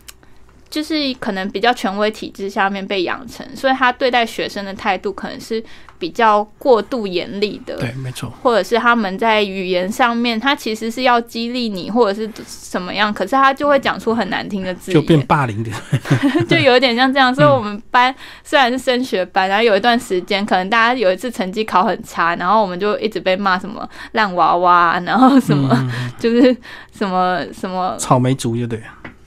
[0.72, 5.62] 就是可能比较权威体制下面被养成，所以他对待学生的态度可能是
[5.98, 7.76] 比较过度严厉的。
[7.76, 8.32] 对，没错。
[8.42, 15.70] 或者是他们在语言上面，他其实是要激励你，或者是什么样，可是他就会讲出很难听的字，就变霸凌的，
[16.48, 17.34] 就有点像这样。
[17.34, 25.70] 所以我们班虽然是升学班，然后有一段时间，可能大家有一次成绩考很差，然后我们就一直被骂什么烂娃娃，然后什么
[26.18, 26.56] 就是
[26.96, 28.82] 什么什么草莓族，就对。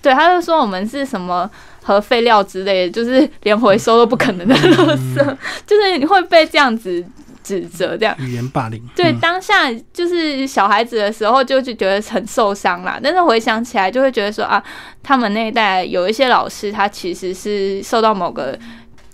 [0.06, 1.50] 对，他就说我们是什么
[1.82, 7.04] 核废料之类的，就是连回收都不可能的垃圾，就是你会被这样子
[7.44, 8.16] 指责这样。
[8.20, 8.80] 语言霸凌。
[8.96, 13.00] 对，当下就是小孩子的时候，就就觉得很受伤啦。
[13.02, 14.64] 但是回想起来，就会觉得说啊，
[15.02, 18.56] 他们那一代有一些老师，他其实是受到某个。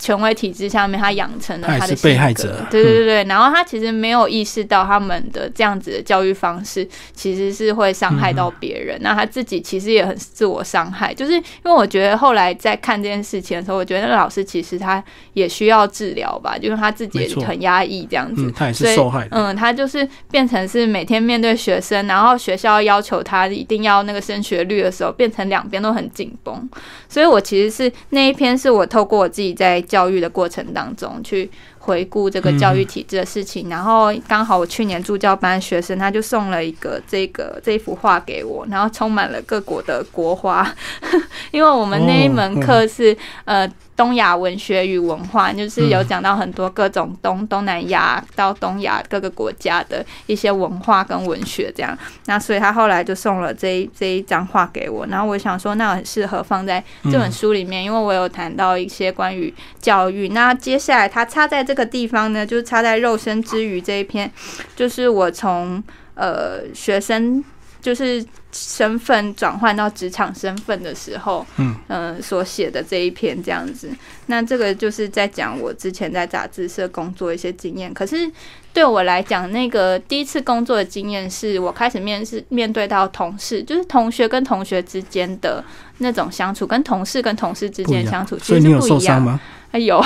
[0.02, 6.84] 权威体制下面，他养成了他的被害者，对对对然后他其实没有意识到他们的这样子的教育方式
[7.14, 8.98] 其实是会伤害到别人。
[9.00, 15.00] 那他自己其实也很自我伤害，就是因为我觉得后来在看这件事情的时候，我觉得那个老师其实他
[15.34, 19.28] 也需要治疗吧，就是他自己也很压抑这样子，他也是受害。
[19.30, 26.68] 嗯，他就是变成是每天面对学生，然后学校要求他一定要那个升学率的时候，变成两边都很紧绷。
[27.08, 29.80] 所以我其实是那一篇是我透过我自己在。
[29.92, 40.66] 教育的过程当中，去回顾这个教育体制的事情，然后刚好我去年助教班学生他就送了一个这个这一幅画给我，然后充满了各国的国花，
[41.52, 43.14] 因为我们那一门课是
[43.44, 43.70] 呃。
[43.94, 51.96] 东亚文学与文化，就是有讲到很多各种东东南亚到东亚各个国家的一些文化跟文学这样。
[52.26, 60.28] 那所以他后来就送了这一这一张画给我，然后我想说，那很适合放在这本书里面，因为我有谈到一些关于教育。
[60.30, 64.30] 那接下来他插在这个地方呢，就是插在肉身之余这一篇，
[64.74, 65.82] 就是我从
[66.14, 67.44] 呃学生。
[67.82, 73.90] 就是身份转换到职场身份的时候，嗯，呃，所写的这一篇这样子。
[74.26, 77.92] 那这个就是在讲我之前在杂志社工作一些经验。
[77.92, 78.30] 可是
[78.72, 85.62] 对我来讲，那个第一次工作的经验是我开始面试面对到同事，就是同学跟同学之间的
[85.98, 89.40] 那种相处，跟同事跟同事之间相处，所以你有受伤吗？
[89.72, 90.00] 有，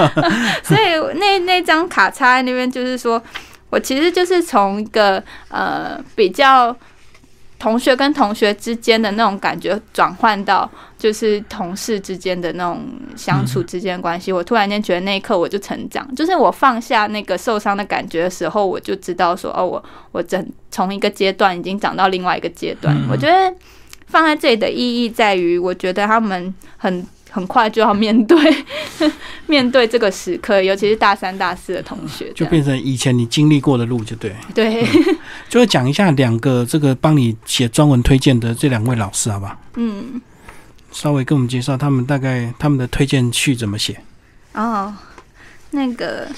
[0.64, 3.22] 所以那那张卡插在那边，就是说
[3.68, 6.74] 我其实就是从一个呃比较。
[7.60, 12.84] 同学跟同学之间的那种感觉，转换到就是同事之间的那种
[13.14, 14.32] 相处之间关系。
[14.32, 22.96] 我突然间觉得那一刻我就成长，就是我放下那个受伤的感觉的时候，我就知道说，哦，我我整从一个阶段已经长到另外一个阶段。
[23.10, 23.54] 我觉得
[24.06, 27.06] 放在这里的意义在于，我觉得他们很。
[27.30, 28.36] 很快就要面对
[29.46, 34.34] 面对这个时刻，尤其是大三、大四的同学，就变成以前你经历过的路，就对。
[34.54, 34.84] 对，
[35.48, 39.58] 就会讲一下两个这个帮你写专文推荐的这两位老师，好吧？
[39.76, 40.20] 嗯，
[40.92, 44.00] 稍微跟我们介绍他们大概他们的推荐序怎么写。
[44.54, 44.92] 哦，
[45.70, 46.28] 那个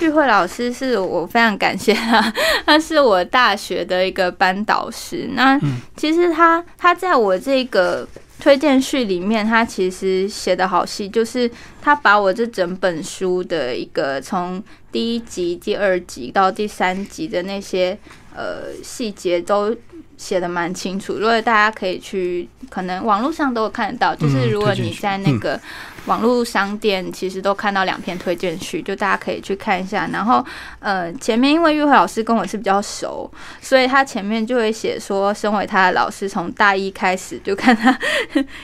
[0.00, 2.32] 玉慧老师是我非常感谢他，
[2.64, 5.28] 他是我大学的一个班导师。
[5.34, 5.60] 那
[5.96, 8.08] 其实他他在我这个。
[8.40, 11.48] 推荐序里面，他其实写的好细，就是
[11.80, 14.60] 他把我这整本书的一个从
[14.90, 17.96] 第一集、第二集到第三集的那些
[18.34, 19.76] 呃细节都。
[20.20, 24.14] 写的蛮清楚，如果大家可以去，可能网络上都有看得到。
[24.14, 25.58] 就是如果你在那个
[26.04, 30.06] 网络商店，其实都看到两篇推荐序，就大家可以去看一下。
[30.12, 30.44] 然后，
[30.80, 37.98] 呃，前面因为玉慧老师跟我是比较熟，所以他前面就会写说，身为他的老师，从大一开始就看他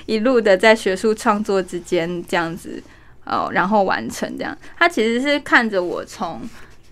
[0.04, 2.82] 一路的在学术创作之间这样子
[3.24, 4.54] 哦，然后完成这样。
[4.78, 6.42] 他其实是看着我从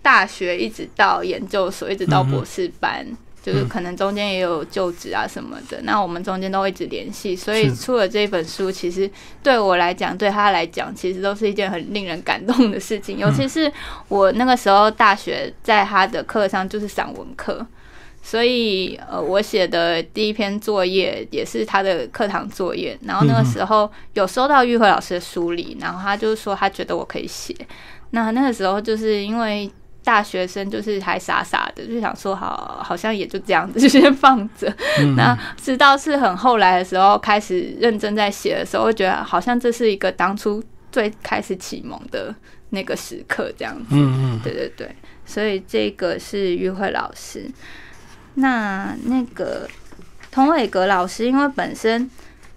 [0.01, 3.07] 大学一直到研究所，一直到博士班。
[3.45, 9.11] 就是可能中间也有就职啊什么的，那我们中间都一直联系，所以出了这本书，其实
[9.43, 13.19] 对我来讲，对他来讲，其实都是一件很令人感动的事情。
[13.19, 13.71] 尤其是
[14.09, 17.67] 我那个时候大学在他的课上就是散文课，
[18.23, 22.99] 所以呃，我写的第一篇作业也是他的课堂作业。
[23.03, 27.55] 然后那个时候有收到玉慧老师的梳理，然后他就说他觉得我可以写。
[28.13, 29.71] 那那个时候就是因为。
[30.05, 34.73] 大学生就是还傻傻的，就想说好，好像也就这样子， 就先放着。
[35.17, 42.35] 那直到是很后来的时候，开始认真在写的时候，会觉得好像这是一个当初最开始启蒙的
[42.71, 43.87] 那个时刻，这样子。
[43.93, 44.95] 嗯嗯，对对对。
[45.25, 47.51] 所以这个是约会老师。
[48.35, 49.67] 那那个
[50.31, 52.11] 童伟格老师，因为本身。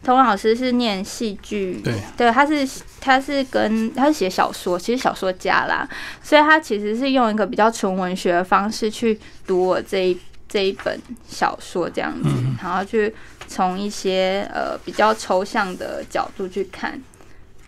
[0.08, 2.66] 童老师是念戏剧，对，对，他是
[3.02, 5.86] 他是跟他是写小说，其实小说家啦，
[6.24, 10.98] 所以他其实是用一个比较纯文学的方式去读我这一这一本
[11.28, 12.30] 小说这样子，
[12.64, 13.14] 然后去
[13.50, 16.98] 从一些呃比较抽象的角度去看。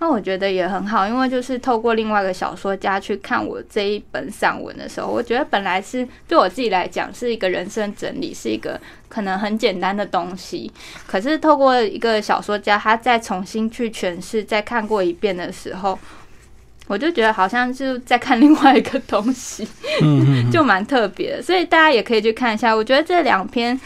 [0.02, 8.80] 那我觉得也很好，因为就是透过另外一个小说家去看我这一本散文的时候，我觉得本来是对我自己来讲是一个人生整理，是一个
[9.10, 10.72] 可能很简单的东西。
[11.06, 16.00] 可是透过一个小说家，他再重新去诠释、再看过一遍的时候，
[16.88, 19.68] 我就觉得好像是在看另外一个东西，
[20.50, 21.44] 就蛮特别的。
[21.44, 22.74] 所以大家也可以去看一下。
[22.74, 23.78] 我觉得这两篇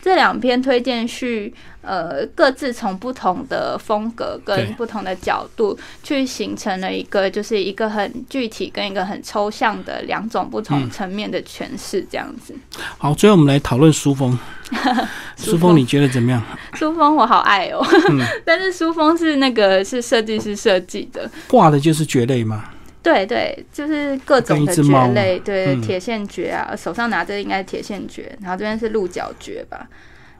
[0.00, 1.52] 这两篇推荐序。
[1.88, 12.54] 呃各自从不同的风格跟不同的角度去形成了一个就是一个很具体跟一个很抽象的两种不同层面的诠释，这样子。
[12.98, 14.38] 好，最后我们来讨论书风。
[15.38, 16.42] 书风你觉得怎么样？
[16.74, 17.82] 书风我好爱哦，
[18.44, 22.66] 但是书风是那个是设计师设计的，画的就是蕨类嘛。
[23.02, 29.88] 对对，就是各种的蕨类，对铁线蕨啊，手上拿着应该是铁线蕨，然后这边是鹿角蕨吧。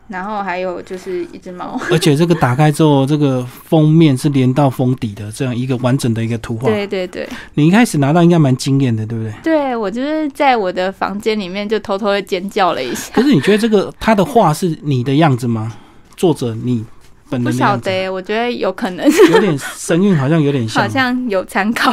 [0.09, 6.69] 然后还有就是一只猫， 而且这个打开之后，这个封面是连到封底的，这样一个完整的一个图画。
[6.69, 9.33] 对对对，你一开始拿到应该蛮惊艳的，对不对？
[9.43, 13.13] 对我就是在我的房间里面就偷偷的尖叫了一下。
[13.15, 15.73] 可是你觉得这个他的画是你的样子吗？
[16.17, 16.85] 作者你？
[17.31, 21.93] 不晓得，我觉得有可能有点神韵，好像有点像，好像有参考。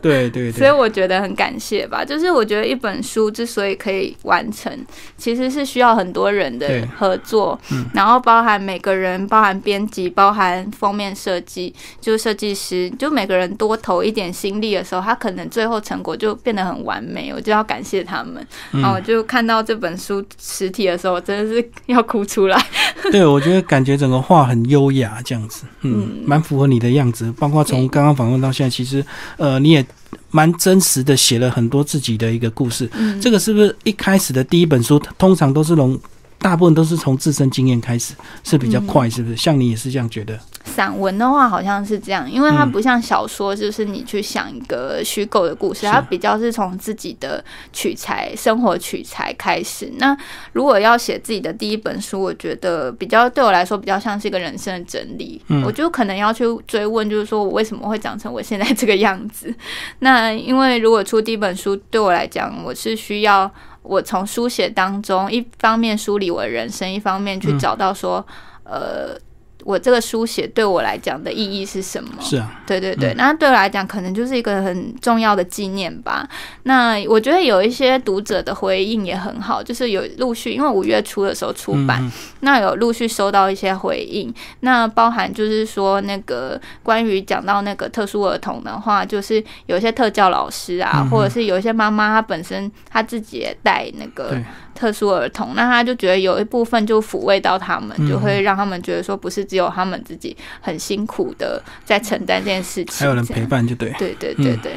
[0.00, 2.04] 对对对，所以我觉得很感谢吧。
[2.04, 4.72] 就是我觉得一本书之所以可以完成，
[5.16, 7.58] 其实是需要很多人的合作，
[7.92, 17.32] 然后包含每个人，包含编辑，包含封面设计，就是设计师，就每个人多投一点心力的时候，他可能最后成果就变得很完美。
[17.34, 18.44] 我就要感谢他们。
[18.70, 22.66] 然后我就看到这本书实体的时候，真的是要哭出来。
[23.10, 24.51] 对，我觉得感觉整个画。
[24.52, 27.32] 很优雅这样子，嗯，蛮符合你的样子。
[27.38, 29.04] 包括从刚刚访问到现在，其实
[29.38, 29.84] 呃，你也
[30.30, 32.86] 蛮真实的写了很多自己的一个故事。
[32.92, 35.98] 嗯，这个是不是一开始的第一本书，通常都是从
[36.42, 39.36] 大部分都是从自身经验开始，是比较快，是不是？
[39.36, 40.38] 像你也是这样觉得？
[40.64, 49.92] 散文的话好像是这样，因为它不像小说，就是你去想一个虚构的故事，它比较是从自己的取材、生活取材开始。
[49.98, 50.16] 那
[50.52, 55.40] 如果要写自己的第一本书，我觉得比较对我来说比较像是一个人生的整理。
[55.64, 59.54] 我就可能要去追问，就是说我为什么会长成我现在这个样子？
[60.00, 63.50] 那因为如果出第一本书，对我来讲，我是需要
[63.82, 68.24] 我从书写当中一方面梳理我的人生，一方面去找到说，
[68.64, 69.16] 呃。
[69.64, 72.10] 我这个书写对我来讲的意义是什么？
[72.20, 76.28] 是啊，对对对，那对我来讲可能就是一个很重要的纪念吧。
[76.64, 82.10] 那我觉得有一些读者的回应也很好，就是有陆续，因为五月初的时候出版，
[82.40, 84.32] 那有陆续收到一些回应。
[84.60, 94.36] 那包含就是说那个关于讲到那个特殊儿童的话，就是有一些特教老师啊，或者是有一些妈妈，她本身她自己也带那个。
[94.74, 103.92] 特殊儿童，那他就觉得有一部分就抚慰到他们，就会让他们觉得说，不是只有他们自己很辛苦的在承担这件事情，还有人陪伴，就对。
[103.98, 104.72] 对对对对。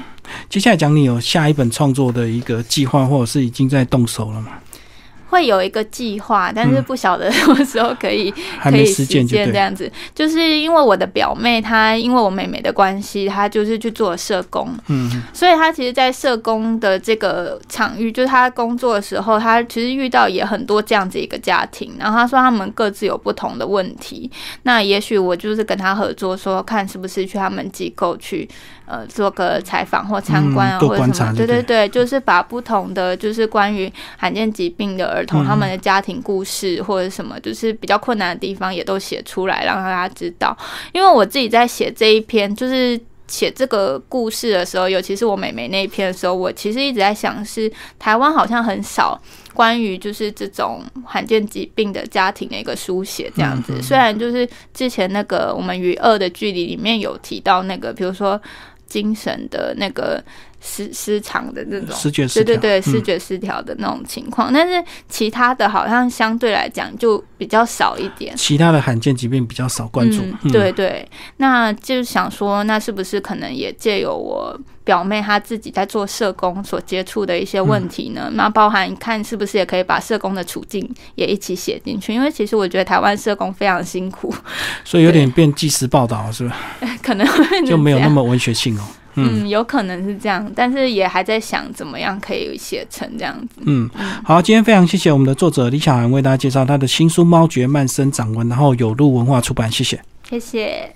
[0.50, 4.54] 接下来讲，你有下一本创作的一个计划，或者是已经在动手了吗？
[5.30, 9.92] 会有一个计划，但是不晓得 什么时候可以可以实现这样子。
[10.14, 21.94] 就是因为我的表妹，她因为我妹妹的关系，她就是去做社工，嗯，所以她其实，在社工的这个场域，就是她工作的时候，她其实遇到也很多这样子一个家庭。
[22.00, 24.30] 然后她说，他们各自有不同的问题。
[24.64, 28.48] 那也许我就是跟她合作，说看是不是去他们机构去。
[28.86, 31.34] 呃，做个采访或参观啊，或者什么？
[31.36, 40.56] 对对对，就是把不同的，就是关于罕见疾病的儿童他们的家庭故事或者什么，就是比较困难的地方也都写出来，让大家知道。
[40.92, 49.20] 因为我自己在写这一篇，就是写这个故事的时候，尤其是我妹妹那一篇的时候，我其实一直在想，是台湾好像很少
[49.56, 53.82] 关于就是这种罕见疾病的家庭的一个书写这样子。
[53.82, 58.40] 虽然就是之前那个我们与恶的距离里面有提到那个，比如说。
[58.88, 60.24] 精神的那个
[60.62, 68.36] 失失常的那种，对对对，视觉失调的那种情况，但是其他的好像相对来讲就比较少一点。
[68.36, 71.08] 其他的罕见疾病比较少关注，对对。
[71.38, 78.30] 那就是想说，那是不是可能也借由我表妹她自己在做社工所接触的一些问题呢？
[78.36, 82.14] 那包含看是不是也可以把社工的处境也一起写进去？
[82.14, 84.34] 因为其实我觉得台湾社工非常辛苦，
[84.86, 86.56] 所以有点变纪实报道，是吧？
[87.04, 87.28] 可能
[87.66, 88.84] 就没有那么文学性哦。
[89.18, 93.62] 嗯，有可能是这样，但是也还在想怎么样可以写成这样子。
[93.66, 93.90] 嗯，
[94.26, 100.94] 好，今天非常谢谢我们的作者李小涵为大家介绍他的新书《猫绝慢生掌文》，然后有路文化出版，谢谢，谢谢。